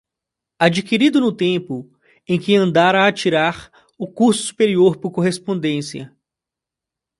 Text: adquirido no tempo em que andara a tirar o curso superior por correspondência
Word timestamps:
adquirido 0.57 1.21
no 1.21 1.31
tempo 1.31 1.87
em 2.27 2.39
que 2.39 2.55
andara 2.55 3.07
a 3.07 3.11
tirar 3.13 3.69
o 3.99 4.11
curso 4.11 4.41
superior 4.47 4.97
por 4.97 5.11
correspondência 5.11 6.11